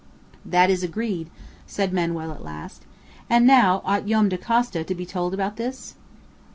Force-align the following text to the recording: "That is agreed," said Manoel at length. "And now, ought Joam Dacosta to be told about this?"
"That 0.43 0.71
is 0.71 0.81
agreed," 0.81 1.29
said 1.67 1.93
Manoel 1.93 2.31
at 2.31 2.43
length. 2.43 2.87
"And 3.29 3.45
now, 3.45 3.83
ought 3.85 4.07
Joam 4.07 4.29
Dacosta 4.29 4.83
to 4.83 4.95
be 4.95 5.05
told 5.05 5.31
about 5.31 5.57
this?" 5.57 5.93